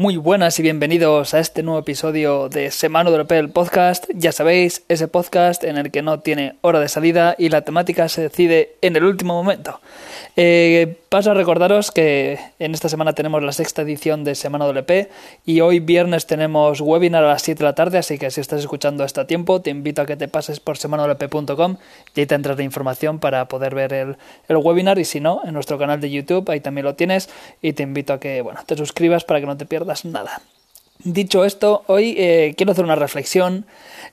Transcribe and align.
Muy 0.00 0.16
buenas 0.16 0.58
y 0.58 0.62
bienvenidos 0.62 1.34
a 1.34 1.40
este 1.40 1.62
nuevo 1.62 1.78
episodio 1.78 2.48
de 2.48 2.70
Semana 2.70 3.10
WP, 3.10 3.32
el 3.32 3.50
podcast. 3.50 4.06
Ya 4.14 4.32
sabéis, 4.32 4.82
ese 4.88 5.08
podcast 5.08 5.62
en 5.62 5.76
el 5.76 5.90
que 5.90 6.00
no 6.00 6.20
tiene 6.20 6.54
hora 6.62 6.80
de 6.80 6.88
salida 6.88 7.34
y 7.36 7.50
la 7.50 7.66
temática 7.66 8.08
se 8.08 8.22
decide 8.22 8.76
en 8.80 8.96
el 8.96 9.04
último 9.04 9.34
momento. 9.34 9.78
Eh, 10.36 10.96
paso 11.10 11.32
a 11.32 11.34
recordaros 11.34 11.90
que 11.90 12.38
en 12.58 12.72
esta 12.72 12.88
semana 12.88 13.12
tenemos 13.12 13.42
la 13.42 13.52
sexta 13.52 13.82
edición 13.82 14.24
de 14.24 14.34
Semana 14.36 14.64
WP 14.64 15.10
y 15.44 15.60
hoy 15.60 15.80
viernes 15.80 16.26
tenemos 16.26 16.80
webinar 16.80 17.22
a 17.24 17.28
las 17.28 17.42
7 17.42 17.58
de 17.58 17.64
la 17.64 17.74
tarde, 17.74 17.98
así 17.98 18.16
que 18.16 18.30
si 18.30 18.40
estás 18.40 18.60
escuchando 18.60 19.04
esto 19.04 19.20
a 19.20 19.26
tiempo, 19.26 19.60
te 19.60 19.68
invito 19.68 20.00
a 20.00 20.06
que 20.06 20.16
te 20.16 20.28
pases 20.28 20.60
por 20.60 20.78
semanawp.com 20.78 21.76
y 22.14 22.20
ahí 22.20 22.26
tendrás 22.26 22.56
la 22.56 22.62
información 22.62 23.18
para 23.18 23.48
poder 23.48 23.74
ver 23.74 23.92
el, 23.92 24.16
el 24.48 24.56
webinar 24.56 24.98
y 24.98 25.04
si 25.04 25.20
no, 25.20 25.42
en 25.44 25.52
nuestro 25.52 25.76
canal 25.76 26.00
de 26.00 26.10
YouTube, 26.10 26.48
ahí 26.48 26.60
también 26.60 26.86
lo 26.86 26.94
tienes 26.94 27.28
y 27.60 27.74
te 27.74 27.82
invito 27.82 28.14
a 28.14 28.20
que 28.20 28.40
bueno, 28.40 28.60
te 28.64 28.76
suscribas 28.78 29.24
para 29.24 29.40
que 29.40 29.46
no 29.46 29.58
te 29.58 29.66
pierdas 29.66 29.89
nada. 30.04 30.42
Dicho 31.02 31.46
esto, 31.46 31.82
hoy 31.86 32.14
eh, 32.18 32.54
quiero 32.58 32.72
hacer 32.72 32.84
una 32.84 32.94
reflexión. 32.94 33.64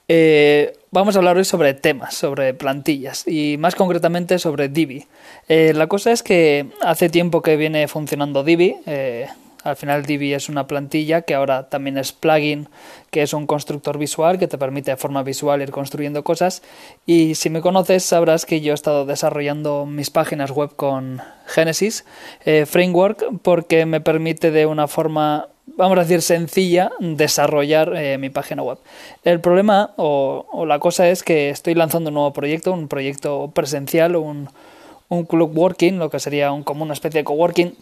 Eh, 0.08 0.78
vamos 0.92 1.16
a 1.16 1.20
hablar 1.20 1.36
hoy 1.36 1.44
sobre 1.44 1.74
temas, 1.74 2.14
sobre 2.14 2.54
plantillas 2.54 3.28
y 3.28 3.58
más 3.58 3.76
concretamente 3.76 4.40
sobre 4.40 4.70
Divi. 4.70 5.06
Eh, 5.50 5.74
la 5.76 5.88
cosa 5.88 6.14
es 6.14 6.24
que 6.24 6.68
hace 6.82 7.10
tiempo 7.10 7.42
que 7.42 7.58
viene 7.58 7.90
funcionando 7.90 8.46
Divi. 8.46 8.78
al 9.66 9.76
final 9.76 10.06
Divi 10.06 10.34
es 10.34 10.48
una 10.48 10.66
plantilla 10.66 11.24
que 11.24 11.36
ahora 11.36 11.68
también 11.68 11.98
es 11.98 12.14
plugin, 12.14 12.70
que 13.12 13.22
es 13.22 13.34
un 13.34 13.48
constructor 13.48 13.98
visual 13.98 14.40
que 14.40 14.48
te 14.48 14.58
permite 14.58 14.92
de 14.92 14.98
forma 14.98 15.24
visual 15.24 15.62
ir 15.62 15.72
construyendo 15.72 16.24
cosas. 16.24 16.62
Y 17.06 17.36
si 17.36 17.50
me 17.50 17.60
conoces 17.60 18.06
sabrás 18.06 18.46
que 18.46 18.62
yo 18.62 18.72
he 18.72 18.76
estado 18.76 19.06
desarrollando 19.06 19.86
mis 19.86 20.10
páginas 20.10 20.52
web 20.52 20.74
con 20.78 21.22
Genesis 21.48 22.06
Framework 22.66 23.26
porque 23.42 23.86
me 23.86 24.00
permite 24.00 24.52
de 24.52 24.66
una 24.66 24.88
forma 24.88 25.50
vamos 25.78 25.98
a 25.98 26.02
decir, 26.02 26.22
sencilla 26.22 26.92
desarrollar 27.00 27.96
eh, 27.96 28.18
mi 28.18 28.30
página 28.30 28.64
web. 28.64 28.80
El 29.24 29.40
problema 29.40 29.94
o, 29.96 30.66
la 30.68 30.80
cosa 30.80 31.08
es 31.08 31.24
que 31.24 31.50
estoy 31.50 31.76
lanzando 31.76 32.10
un 32.10 32.16
nuevo 32.16 32.34
proyecto, 32.34 32.74
un 32.74 32.88
proyecto 32.88 33.52
presencial, 33.54 34.16
un, 34.16 34.50
un 35.08 35.26
club 35.26 35.52
working, 35.56 36.00
lo 36.00 36.10
que 36.10 36.20
sería 36.20 36.52
como 36.64 36.84
una 36.84 36.94
especie 36.94 37.22
de 37.22 37.24
coworking. 37.24 37.76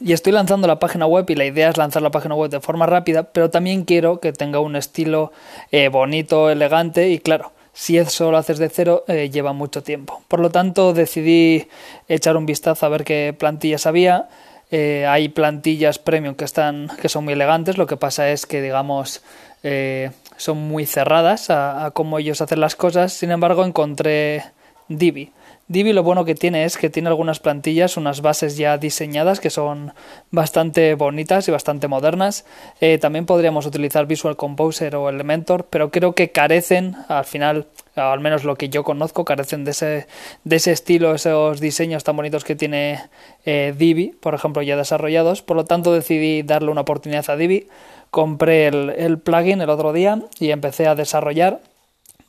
Y 0.00 0.12
estoy 0.12 0.32
lanzando 0.32 0.68
la 0.68 0.78
página 0.78 1.06
web 1.06 1.28
y 1.28 1.34
la 1.34 1.44
idea 1.44 1.70
es 1.70 1.76
lanzar 1.76 2.02
la 2.02 2.10
página 2.10 2.34
web 2.34 2.50
de 2.50 2.60
forma 2.60 2.86
rápida, 2.86 3.24
pero 3.24 3.50
también 3.50 3.84
quiero 3.84 4.20
que 4.20 4.32
tenga 4.32 4.60
un 4.60 4.76
estilo 4.76 5.32
eh, 5.72 5.88
bonito, 5.88 6.50
elegante 6.50 7.08
y 7.08 7.18
claro, 7.18 7.52
si 7.72 7.98
eso 7.98 8.30
lo 8.30 8.36
haces 8.36 8.58
de 8.58 8.68
cero 8.68 9.04
eh, 9.08 9.30
lleva 9.30 9.52
mucho 9.52 9.82
tiempo. 9.82 10.22
Por 10.28 10.40
lo 10.40 10.50
tanto 10.50 10.92
decidí 10.92 11.68
echar 12.06 12.36
un 12.36 12.46
vistazo 12.46 12.86
a 12.86 12.88
ver 12.90 13.04
qué 13.04 13.34
plantillas 13.36 13.86
había 13.86 14.28
eh, 14.70 15.06
hay 15.06 15.28
plantillas 15.28 15.98
premium 15.98 16.34
que 16.34 16.44
están 16.44 16.90
que 17.00 17.08
son 17.08 17.24
muy 17.24 17.32
elegantes. 17.34 17.78
Lo 17.78 17.86
que 17.86 17.96
pasa 17.96 18.30
es 18.30 18.46
que 18.46 18.60
digamos 18.60 19.22
eh, 19.62 20.10
son 20.36 20.58
muy 20.58 20.86
cerradas 20.86 21.50
a, 21.50 21.86
a, 21.86 21.90
cómo 21.90 22.18
ellos 22.18 22.40
hacen 22.40 22.60
las 22.60 22.76
cosas. 22.76 23.12
Sin 23.12 23.30
embargo, 23.30 23.64
encontré 23.64 24.44
Divi. 24.88 25.32
Divi 25.70 25.92
lo 25.92 26.02
bueno 26.02 26.24
que 26.24 26.34
tiene 26.34 26.64
es 26.64 26.78
que 26.78 26.88
tiene 26.88 27.10
algunas 27.10 27.40
plantillas, 27.40 27.98
unas 27.98 28.22
bases 28.22 28.56
ya 28.56 28.78
diseñadas 28.78 29.38
que 29.38 29.50
son 29.50 29.92
bastante 30.30 30.94
bonitas 30.94 31.46
y 31.46 31.50
bastante 31.50 31.88
modernas. 31.88 32.46
Eh, 32.80 32.96
también 32.96 33.26
podríamos 33.26 33.66
utilizar 33.66 34.06
Visual 34.06 34.36
Composer 34.36 34.96
o 34.96 35.10
Elementor, 35.10 35.66
pero 35.68 35.90
creo 35.90 36.14
que 36.14 36.30
carecen, 36.30 36.96
al 37.08 37.26
final, 37.26 37.66
al 37.96 38.20
menos 38.20 38.44
lo 38.44 38.56
que 38.56 38.70
yo 38.70 38.82
conozco, 38.82 39.26
carecen 39.26 39.66
de 39.66 39.72
ese, 39.72 40.06
de 40.44 40.56
ese 40.56 40.72
estilo, 40.72 41.14
esos 41.14 41.60
diseños 41.60 42.02
tan 42.02 42.16
bonitos 42.16 42.44
que 42.44 42.56
tiene 42.56 43.02
eh, 43.44 43.74
Divi, 43.76 44.16
por 44.20 44.34
ejemplo, 44.34 44.62
ya 44.62 44.74
desarrollados. 44.74 45.42
Por 45.42 45.58
lo 45.58 45.66
tanto, 45.66 45.92
decidí 45.92 46.42
darle 46.44 46.70
una 46.70 46.80
oportunidad 46.80 47.28
a 47.28 47.36
Divi. 47.36 47.68
Compré 48.10 48.68
el, 48.68 48.88
el 48.96 49.18
plugin 49.18 49.60
el 49.60 49.68
otro 49.68 49.92
día 49.92 50.18
y 50.40 50.50
empecé 50.50 50.86
a 50.86 50.94
desarrollar 50.94 51.60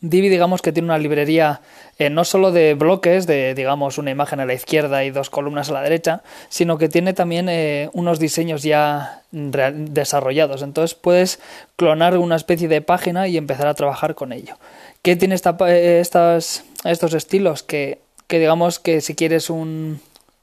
Divi, 0.02 0.30
digamos 0.30 0.62
que 0.62 0.72
tiene 0.72 0.86
una 0.86 0.98
librería 0.98 1.62
eh, 1.98 2.10
no 2.10 2.24
solo 2.24 2.54
de 2.54 2.74
bloques, 2.74 3.28
de 3.28 3.54
digamos 3.54 3.98
una 3.98 4.12
imagen 4.12 4.40
a 4.40 4.46
la 4.46 4.54
izquierda 4.54 5.04
y 5.04 5.12
dos 5.12 5.30
columnas 5.30 5.70
a 5.70 5.74
la 5.74 5.82
derecha, 5.82 6.24
sino 6.48 6.78
que 6.78 6.88
tiene 6.88 7.14
también 7.14 7.50
eh, 7.50 7.90
unos 7.92 8.18
diseños 8.20 8.64
ya 8.64 9.24
desarrollados. 9.32 10.62
Entonces 10.62 10.96
puedes 10.96 11.42
clonar 11.76 12.18
una 12.18 12.38
especie 12.38 12.70
de 12.70 12.82
página 12.82 13.28
y 13.28 13.36
empezar 13.36 13.68
a 13.68 13.74
trabajar 13.74 14.16
con 14.16 14.32
ello. 14.32 14.56
¿Qué 15.02 15.18
tiene 15.18 15.36
esta, 15.36 15.58
eh, 15.68 16.00
estas, 16.00 16.64
estos 16.86 17.14
estilos? 17.14 17.64
Que, 17.64 18.00
que 18.28 18.40
digamos 18.40 18.80
que 18.80 19.02
si 19.02 19.16
quieres 19.16 19.50
un, 19.50 20.00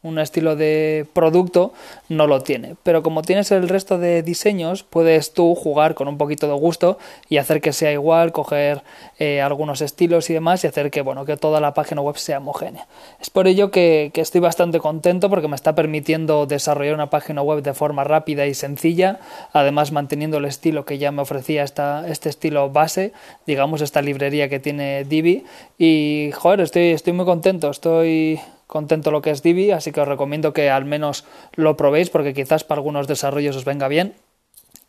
un 0.06 0.18
estilo 0.18 0.56
de 0.56 1.06
producto 1.12 1.72
no 2.08 2.26
lo 2.26 2.40
tiene. 2.40 2.76
Pero 2.82 3.02
como 3.02 3.22
tienes 3.22 3.50
el 3.50 3.68
resto 3.68 3.98
de 3.98 4.22
diseños, 4.22 4.82
puedes 4.82 5.32
tú 5.32 5.54
jugar 5.54 5.94
con 5.94 6.08
un 6.08 6.18
poquito 6.18 6.46
de 6.46 6.54
gusto 6.54 6.98
y 7.28 7.38
hacer 7.38 7.60
que 7.60 7.72
sea 7.72 7.92
igual, 7.92 8.32
coger 8.32 8.82
eh, 9.18 9.40
algunos 9.40 9.80
estilos 9.80 10.30
y 10.30 10.34
demás 10.34 10.64
y 10.64 10.66
hacer 10.66 10.90
que, 10.90 11.02
bueno, 11.02 11.24
que 11.24 11.36
toda 11.36 11.60
la 11.60 11.74
página 11.74 12.00
web 12.00 12.16
sea 12.16 12.38
homogénea. 12.38 12.86
Es 13.20 13.30
por 13.30 13.46
ello 13.46 13.70
que, 13.70 14.10
que 14.14 14.20
estoy 14.20 14.40
bastante 14.40 14.78
contento 14.78 15.28
porque 15.28 15.48
me 15.48 15.56
está 15.56 15.74
permitiendo 15.74 16.46
desarrollar 16.46 16.94
una 16.94 17.10
página 17.10 17.42
web 17.42 17.62
de 17.62 17.74
forma 17.74 18.04
rápida 18.04 18.46
y 18.46 18.54
sencilla, 18.54 19.20
además 19.52 19.92
manteniendo 19.92 20.38
el 20.38 20.44
estilo 20.44 20.84
que 20.84 20.98
ya 20.98 21.12
me 21.12 21.22
ofrecía 21.22 21.64
esta, 21.64 22.06
este 22.08 22.28
estilo 22.28 22.70
base, 22.70 23.12
digamos 23.46 23.80
esta 23.80 24.02
librería 24.02 24.48
que 24.48 24.60
tiene 24.60 25.04
Divi 25.04 25.44
y 25.78 26.30
joder, 26.34 26.60
estoy, 26.60 26.90
estoy 26.90 27.12
muy 27.12 27.24
contento, 27.24 27.70
estoy 27.70 28.40
contento 28.66 29.10
lo 29.10 29.22
que 29.22 29.30
es 29.30 29.42
Divi, 29.42 29.70
así 29.70 29.92
que 29.92 30.00
os 30.00 30.08
recomiendo 30.08 30.52
que 30.52 30.70
al 30.70 30.84
menos 30.84 31.24
lo 31.54 31.76
probéis 31.76 32.10
porque 32.10 32.34
quizás 32.34 32.64
para 32.64 32.78
algunos 32.78 33.06
desarrollos 33.06 33.56
os 33.56 33.64
venga 33.64 33.88
bien. 33.88 34.14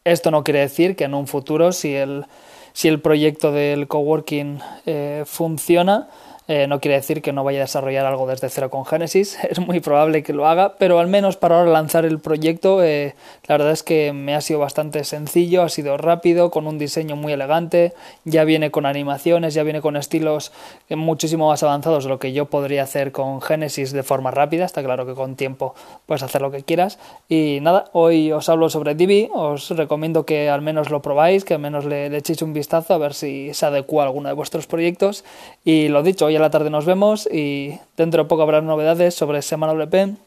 Esto 0.04 0.32
no 0.32 0.44
quiere 0.44 0.60
decir 0.60 0.96
que 0.96 1.04
en 1.04 1.14
un 1.14 1.28
futuro, 1.28 1.72
si 1.72 1.96
el, 1.96 2.26
si 2.74 2.88
el 2.88 3.02
proyecto 3.02 3.52
del 3.52 3.88
coworking 3.88 4.60
eh, 4.86 5.24
funciona, 5.26 6.10
eh, 6.48 6.68
no 6.68 6.80
quiere 6.80 6.96
decir 6.96 7.22
que 7.22 7.34
no 7.34 7.44
vaya 7.44 7.60
a 7.60 7.62
desarrollar 7.62 8.06
algo 8.06 8.28
desde 8.28 8.50
cero 8.50 8.70
con 8.70 8.86
Genesis, 8.86 9.38
es 9.50 9.60
muy 9.60 9.80
probable 9.80 10.24
que 10.24 10.34
lo 10.34 10.48
haga, 10.48 10.76
pero 10.78 11.00
al 11.00 11.08
menos 11.08 11.38
para 11.38 11.60
ahora 11.60 11.72
lanzar 11.72 12.06
el 12.06 12.20
proyecto, 12.20 12.84
eh, 12.84 13.16
la 13.48 13.58
verdad 13.58 13.74
es 13.74 13.84
que 13.84 14.14
me 14.14 14.36
ha 14.36 14.42
sido 14.42 14.60
bastante 14.60 15.04
sencillo, 15.04 15.64
ha 15.64 15.70
sido 15.70 15.98
rápido, 15.98 16.52
con 16.52 16.68
un 16.68 16.78
diseño 16.78 17.16
muy 17.16 17.34
elegante, 17.34 17.94
ya 18.24 18.44
viene 18.44 18.72
con 18.72 18.86
animaciones, 18.86 19.54
ya 19.54 19.64
viene 19.64 19.82
con 19.82 19.96
estilos 19.96 20.52
muchísimo 20.90 21.50
más 21.50 21.64
avanzados 21.64 22.04
de 22.04 22.10
lo 22.10 22.20
que 22.20 22.34
yo 22.34 22.46
podría 22.46 22.84
hacer 22.84 23.12
con 23.12 23.42
Genesis 23.42 23.92
de 23.92 24.04
forma 24.04 24.32
rápida, 24.32 24.66
está 24.66 24.84
claro 24.84 25.06
que 25.06 25.14
con 25.14 25.36
tiempo 25.36 25.76
puedes 26.06 26.24
hacer 26.24 26.42
lo 26.42 26.52
que 26.52 26.64
quieras. 26.64 27.00
Y 27.30 27.60
nada, 27.62 27.86
hoy 27.94 28.32
os 28.32 28.50
hablo 28.50 28.70
sobre 28.70 28.96
Divi, 28.96 29.30
os 29.34 29.70
recomiendo 29.72 30.26
que 30.26 30.50
al 30.50 30.62
menos 30.62 30.90
lo 30.90 31.02
probáis, 31.02 31.46
que 31.46 31.56
al 31.56 31.60
menos 31.60 31.86
le, 31.86 32.16
echéis 32.16 32.42
un 32.42 32.54
vistazo 32.54 32.94
a 32.94 32.98
ver 32.98 33.14
si 33.14 33.54
se 33.54 33.66
adecua 33.66 34.04
a 34.04 34.08
alguno 34.08 34.30
de 34.30 34.36
vuestros 34.36 34.68
proyectos. 34.68 35.24
Y 35.64 35.88
lo 35.90 36.04
dicho, 36.04 36.30
la 36.40 36.50
tarde 36.50 36.70
nos 36.70 36.86
vemos 36.86 37.28
y 37.32 37.80
dentro 37.96 38.24
de 38.24 38.30
poco 38.30 38.44
habrá 38.44 38.62
novedades 38.62 39.16
sobre 39.16 39.42
Semana 39.42 39.74
WP 39.74 40.18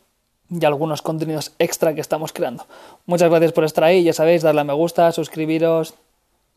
y 0.50 0.65
algunos 0.65 1.03
contenidos 1.03 1.53
extra 1.59 1.94
que 1.94 2.00
estamos 2.00 2.32
creando. 2.32 2.66
Muchas 3.06 3.31
gracias 3.31 3.53
por 3.53 3.65
estar 3.65 3.84
ahí, 3.84 4.03
ya 4.03 4.12
sabéis, 4.12 4.43
darle 4.43 4.62
a 4.62 4.65
me 4.65 4.72
gusta, 4.72 5.12
suscribiros, 5.12 5.94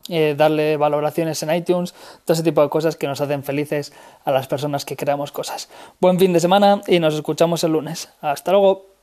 eh, 0.08 0.34
darle 0.36 0.76
valoraciones 0.76 1.42
en 1.42 1.54
iTunes, 1.54 1.94
todo 2.24 2.34
ese 2.34 2.42
tipo 2.42 2.60
de 2.60 2.68
cosas 2.68 2.96
que 2.96 3.06
nos 3.06 3.20
hacen 3.20 3.42
felices 3.42 3.92
a 4.24 4.32
las 4.32 4.46
personas 4.46 4.84
que 4.84 4.96
creamos 4.96 5.32
cosas. 5.32 5.68
Buen 6.00 6.18
fin 6.18 6.32
de 6.32 6.40
semana 6.40 6.82
y 6.86 6.98
nos 6.98 7.14
escuchamos 7.14 7.64
el 7.64 7.72
lunes. 7.72 8.10
Hasta 8.20 8.52
luego. 8.52 8.93